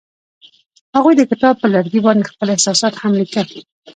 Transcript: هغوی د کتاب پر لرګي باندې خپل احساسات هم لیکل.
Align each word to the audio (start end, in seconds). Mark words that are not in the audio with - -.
هغوی 0.95 1.13
د 1.17 1.21
کتاب 1.31 1.55
پر 1.61 1.69
لرګي 1.75 1.99
باندې 2.05 2.29
خپل 2.31 2.47
احساسات 2.51 2.93
هم 3.01 3.11
لیکل. 3.21 3.47